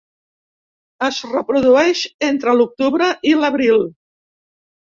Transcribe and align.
Es 1.07 1.19
reprodueix 1.33 2.03
entre 2.31 2.57
l'octubre 2.57 3.11
i 3.33 3.37
l'abril. 3.43 3.87